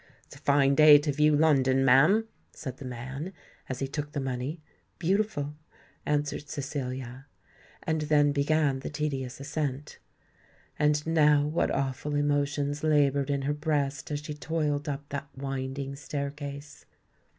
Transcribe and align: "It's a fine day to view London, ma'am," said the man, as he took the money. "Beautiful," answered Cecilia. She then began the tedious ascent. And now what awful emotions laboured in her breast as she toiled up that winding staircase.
"It's 0.25 0.35
a 0.35 0.39
fine 0.39 0.73
day 0.73 0.97
to 0.97 1.11
view 1.11 1.35
London, 1.35 1.85
ma'am," 1.85 2.27
said 2.53 2.77
the 2.77 2.85
man, 2.85 3.33
as 3.69 3.81
he 3.81 3.87
took 3.87 4.13
the 4.13 4.19
money. 4.19 4.59
"Beautiful," 4.97 5.53
answered 6.07 6.49
Cecilia. 6.49 7.27
She 7.87 7.95
then 8.05 8.31
began 8.31 8.79
the 8.79 8.89
tedious 8.89 9.39
ascent. 9.39 9.99
And 10.79 11.05
now 11.05 11.45
what 11.45 11.69
awful 11.69 12.15
emotions 12.15 12.83
laboured 12.83 13.29
in 13.29 13.43
her 13.43 13.53
breast 13.53 14.09
as 14.09 14.21
she 14.21 14.33
toiled 14.33 14.89
up 14.89 15.07
that 15.09 15.29
winding 15.37 15.95
staircase. 15.95 16.87